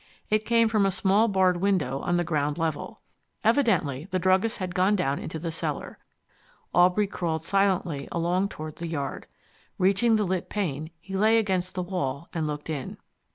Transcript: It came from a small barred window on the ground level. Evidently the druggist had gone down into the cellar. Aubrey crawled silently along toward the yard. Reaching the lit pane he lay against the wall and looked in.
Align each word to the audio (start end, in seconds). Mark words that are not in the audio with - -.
It 0.31 0.45
came 0.45 0.67
from 0.67 0.83
a 0.83 0.89
small 0.89 1.27
barred 1.27 1.57
window 1.57 1.99
on 1.99 2.17
the 2.17 2.23
ground 2.23 2.57
level. 2.57 3.01
Evidently 3.43 4.07
the 4.09 4.17
druggist 4.17 4.57
had 4.57 4.73
gone 4.73 4.95
down 4.95 5.19
into 5.19 5.37
the 5.37 5.51
cellar. 5.51 5.99
Aubrey 6.73 7.05
crawled 7.05 7.43
silently 7.43 8.07
along 8.11 8.49
toward 8.49 8.77
the 8.77 8.87
yard. 8.87 9.27
Reaching 9.77 10.15
the 10.15 10.23
lit 10.25 10.49
pane 10.49 10.89
he 10.99 11.15
lay 11.15 11.37
against 11.37 11.75
the 11.75 11.83
wall 11.83 12.29
and 12.33 12.47
looked 12.47 12.67
in. 12.67 12.97